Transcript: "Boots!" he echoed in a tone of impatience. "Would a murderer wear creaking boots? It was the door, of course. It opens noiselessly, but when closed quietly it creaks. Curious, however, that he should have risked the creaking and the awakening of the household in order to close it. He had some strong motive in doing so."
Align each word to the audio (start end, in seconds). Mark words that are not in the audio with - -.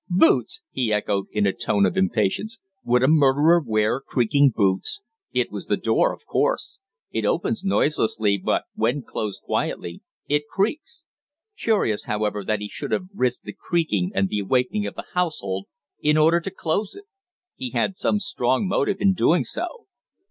"Boots!" 0.09 0.63
he 0.71 0.91
echoed 0.91 1.27
in 1.31 1.45
a 1.45 1.53
tone 1.53 1.85
of 1.85 1.95
impatience. 1.95 2.57
"Would 2.83 3.03
a 3.03 3.07
murderer 3.07 3.61
wear 3.63 3.99
creaking 4.01 4.51
boots? 4.55 5.01
It 5.31 5.51
was 5.51 5.67
the 5.67 5.77
door, 5.77 6.11
of 6.11 6.25
course. 6.25 6.79
It 7.11 7.23
opens 7.23 7.63
noiselessly, 7.63 8.39
but 8.39 8.63
when 8.73 9.03
closed 9.03 9.43
quietly 9.43 10.01
it 10.27 10.47
creaks. 10.47 11.03
Curious, 11.55 12.05
however, 12.05 12.43
that 12.43 12.61
he 12.61 12.67
should 12.67 12.91
have 12.91 13.09
risked 13.13 13.43
the 13.43 13.53
creaking 13.53 14.09
and 14.15 14.27
the 14.27 14.39
awakening 14.39 14.87
of 14.87 14.95
the 14.95 15.05
household 15.13 15.67
in 16.01 16.17
order 16.17 16.39
to 16.39 16.49
close 16.49 16.95
it. 16.95 17.05
He 17.53 17.69
had 17.69 17.95
some 17.95 18.17
strong 18.17 18.67
motive 18.67 18.97
in 19.01 19.13
doing 19.13 19.43
so." 19.43 19.85